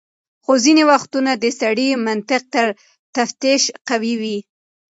خو 0.43 0.53
ځینې 0.63 0.83
وختونه 0.91 1.31
د 1.37 1.45
سړي 1.59 1.87
منطق 2.05 2.41
تر 2.53 2.67
تفتيش 3.15 3.63
قوي 3.89 4.13
وي. 4.21 4.37